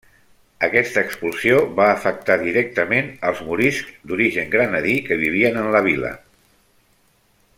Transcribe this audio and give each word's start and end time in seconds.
Aquesta 0.67 1.01
expulsió 1.07 1.59
va 1.79 1.89
afectar 1.97 2.37
directament 2.43 3.11
als 3.31 3.43
moriscs 3.49 3.93
d'origen 4.13 4.51
granadí 4.57 4.97
que 5.11 5.21
vivien 5.25 5.63
en 5.65 5.71
la 5.77 5.87
vila. 5.91 6.15